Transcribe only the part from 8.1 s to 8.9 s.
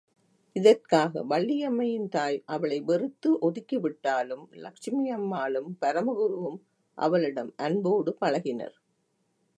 பழகினர்.